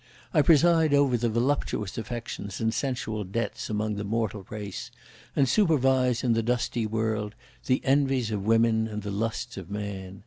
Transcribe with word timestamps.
I 0.33 0.41
preside 0.41 0.95
over 0.95 1.15
the 1.15 1.29
voluptuous 1.29 1.95
affections 1.95 2.59
and 2.59 2.73
sensual 2.73 3.23
debts 3.23 3.69
among 3.69 3.97
the 3.97 4.03
mortal 4.03 4.47
race, 4.49 4.89
and 5.35 5.47
supervise 5.47 6.23
in 6.23 6.33
the 6.33 6.41
dusty 6.41 6.87
world, 6.87 7.35
the 7.67 7.81
envies 7.85 8.31
of 8.31 8.43
women 8.43 8.87
and 8.87 9.03
the 9.03 9.11
lusts 9.11 9.57
of 9.57 9.69
man. 9.69 10.19